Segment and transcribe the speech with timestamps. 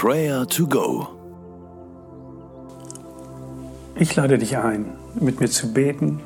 [0.00, 1.08] Prayer to Go.
[3.96, 6.20] Ich lade dich ein, mit mir zu beten,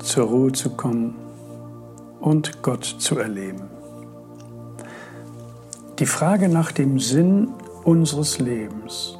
[0.00, 1.14] zur Ruhe zu kommen
[2.18, 3.70] und Gott zu erleben.
[6.00, 7.50] Die Frage nach dem Sinn
[7.84, 9.16] unseres Lebens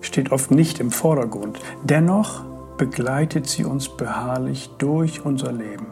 [0.00, 1.58] steht oft nicht im Vordergrund.
[1.82, 2.44] Dennoch
[2.76, 5.88] begleitet sie uns beharrlich durch unser Leben.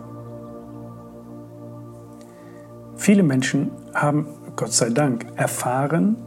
[2.94, 6.18] Viele Menschen haben, Gott sei Dank, erfahren,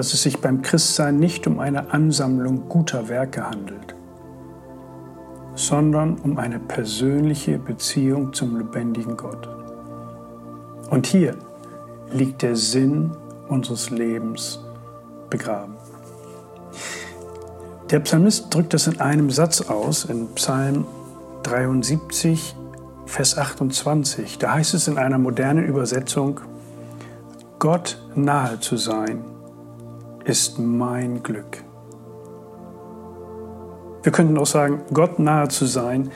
[0.00, 3.94] dass es sich beim Christsein nicht um eine Ansammlung guter Werke handelt,
[5.54, 9.46] sondern um eine persönliche Beziehung zum lebendigen Gott.
[10.88, 11.36] Und hier
[12.10, 13.10] liegt der Sinn
[13.50, 14.60] unseres Lebens
[15.28, 15.76] begraben.
[17.90, 20.86] Der Psalmist drückt das in einem Satz aus, in Psalm
[21.42, 22.56] 73,
[23.04, 24.38] Vers 28.
[24.38, 26.40] Da heißt es in einer modernen Übersetzung,
[27.58, 29.22] Gott nahe zu sein,
[30.30, 31.64] ist mein Glück.
[34.04, 36.12] Wir könnten auch sagen, Gott nahe zu sein,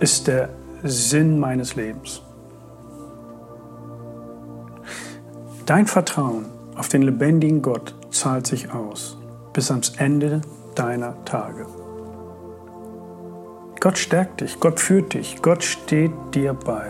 [0.00, 0.48] ist der
[0.82, 2.22] Sinn meines Lebens.
[5.66, 9.18] Dein Vertrauen auf den lebendigen Gott zahlt sich aus
[9.52, 10.40] bis ans Ende
[10.74, 11.66] deiner Tage.
[13.80, 16.86] Gott stärkt dich, Gott führt dich, Gott steht dir bei.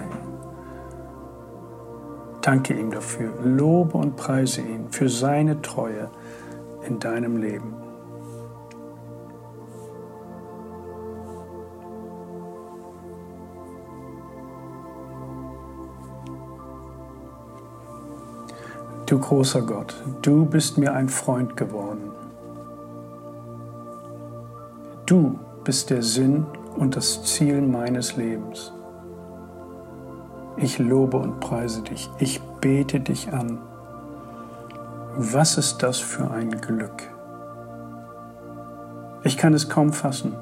[2.48, 6.08] Danke ihm dafür, lobe und preise ihn für seine Treue
[6.86, 7.74] in deinem Leben.
[19.04, 22.12] Du großer Gott, du bist mir ein Freund geworden.
[25.04, 26.46] Du bist der Sinn
[26.78, 28.72] und das Ziel meines Lebens.
[30.60, 32.10] Ich lobe und preise dich.
[32.18, 33.60] Ich bete dich an.
[35.16, 37.04] Was ist das für ein Glück?
[39.22, 40.34] Ich kann es kaum fassen.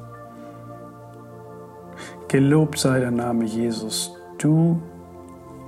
[2.28, 4.80] Gelobt sei der Name Jesus, du,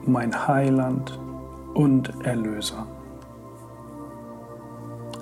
[0.05, 1.19] mein Heiland
[1.75, 2.87] und Erlöser.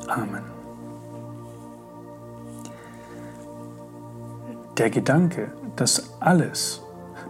[0.06, 0.44] Amen.
[4.78, 6.81] Der Gedanke, dass alles,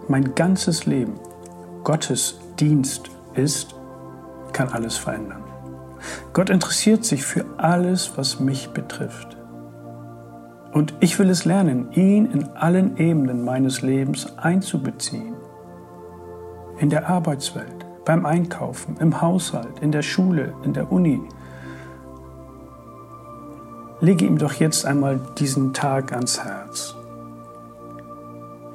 [0.07, 1.19] mein ganzes Leben
[1.87, 3.73] Gottes Dienst ist,
[4.51, 5.41] kann alles verändern.
[6.33, 9.37] Gott interessiert sich für alles, was mich betrifft.
[10.73, 15.35] Und ich will es lernen, ihn in allen Ebenen meines Lebens einzubeziehen.
[16.79, 21.21] In der Arbeitswelt, beim Einkaufen, im Haushalt, in der Schule, in der Uni.
[24.01, 26.95] Lege ihm doch jetzt einmal diesen Tag ans Herz.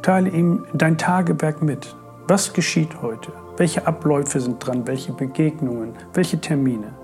[0.00, 1.94] Teile ihm dein Tagewerk mit.
[2.32, 3.30] Was geschieht heute?
[3.58, 4.86] Welche Abläufe sind dran?
[4.86, 5.92] Welche Begegnungen?
[6.14, 6.94] Welche Termine?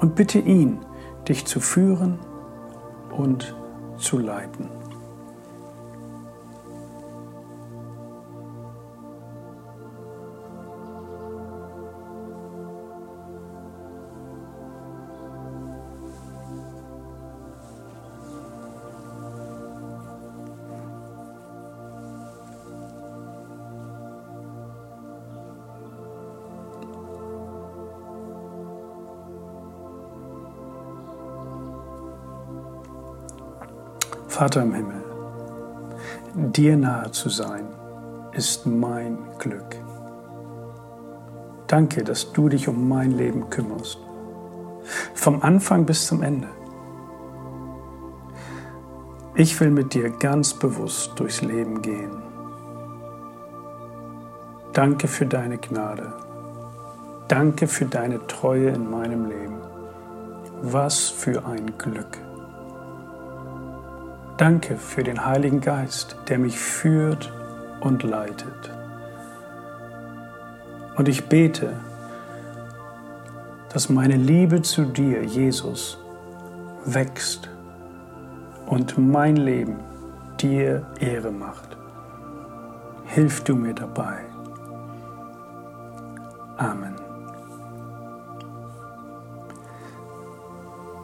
[0.00, 0.78] Und bitte ihn,
[1.28, 2.18] dich zu führen
[3.14, 3.54] und
[3.98, 4.70] zu leiten.
[34.32, 35.04] Vater im Himmel,
[36.34, 37.66] dir nahe zu sein,
[38.32, 39.76] ist mein Glück.
[41.66, 43.98] Danke, dass du dich um mein Leben kümmerst,
[45.12, 46.48] vom Anfang bis zum Ende.
[49.34, 52.22] Ich will mit dir ganz bewusst durchs Leben gehen.
[54.72, 56.10] Danke für deine Gnade.
[57.28, 59.58] Danke für deine Treue in meinem Leben.
[60.62, 62.31] Was für ein Glück.
[64.42, 67.32] Danke für den Heiligen Geist, der mich führt
[67.78, 68.72] und leitet.
[70.96, 71.74] Und ich bete,
[73.72, 75.96] dass meine Liebe zu dir, Jesus,
[76.84, 77.48] wächst
[78.66, 79.76] und mein Leben
[80.40, 81.76] dir Ehre macht.
[83.04, 84.24] Hilf du mir dabei.
[86.56, 86.96] Amen.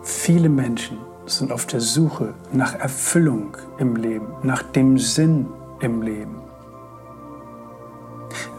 [0.02, 0.98] Viele Menschen
[1.30, 5.46] sind auf der Suche nach Erfüllung im Leben, nach dem Sinn
[5.80, 6.36] im Leben.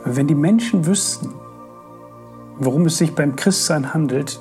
[0.05, 1.33] Wenn die Menschen wüssten,
[2.57, 4.39] worum es sich beim Christsein handelt,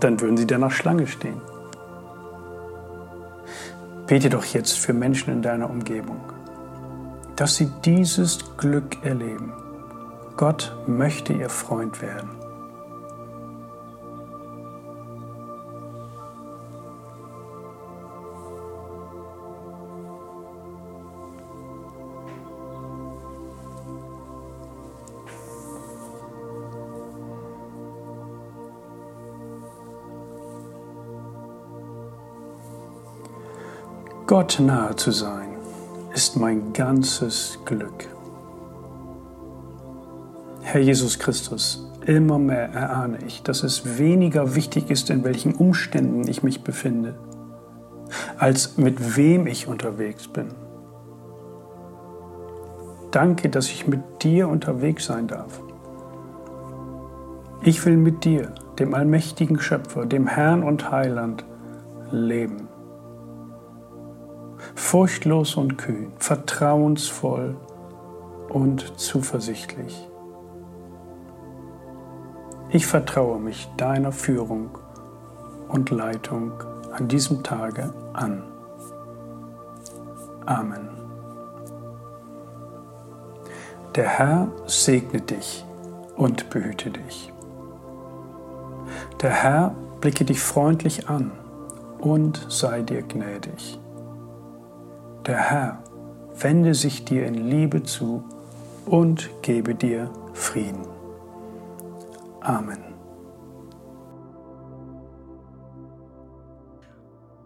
[0.00, 1.40] dann würden sie danach Schlange stehen.
[4.06, 6.20] Bete doch jetzt für Menschen in deiner Umgebung,
[7.36, 9.52] dass sie dieses Glück erleben.
[10.36, 12.39] Gott möchte ihr Freund werden.
[34.30, 35.48] Gott nahe zu sein,
[36.14, 38.06] ist mein ganzes Glück.
[40.62, 46.28] Herr Jesus Christus, immer mehr erahne ich, dass es weniger wichtig ist, in welchen Umständen
[46.28, 47.18] ich mich befinde,
[48.38, 50.54] als mit wem ich unterwegs bin.
[53.10, 55.60] Danke, dass ich mit dir unterwegs sein darf.
[57.64, 61.44] Ich will mit dir, dem allmächtigen Schöpfer, dem Herrn und Heiland,
[62.12, 62.69] leben.
[64.90, 67.54] Furchtlos und kühn, vertrauensvoll
[68.48, 70.08] und zuversichtlich.
[72.70, 74.70] Ich vertraue mich deiner Führung
[75.68, 76.50] und Leitung
[76.90, 78.42] an diesem Tage an.
[80.46, 80.88] Amen.
[83.94, 85.64] Der Herr segne dich
[86.16, 87.32] und behüte dich.
[89.22, 91.30] Der Herr blicke dich freundlich an
[92.00, 93.78] und sei dir gnädig.
[95.26, 95.82] Der Herr
[96.38, 98.24] wende sich dir in Liebe zu
[98.86, 100.86] und gebe dir Frieden.
[102.40, 102.78] Amen.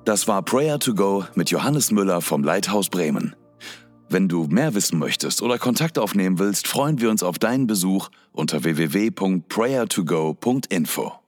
[0.04, 3.34] Das war Prayer to Go mit Johannes Müller vom Leithaus Bremen.
[4.08, 8.08] Wenn du mehr wissen möchtest oder Kontakt aufnehmen willst, freuen wir uns auf deinen Besuch
[8.32, 11.23] unter www.prayertogo.info.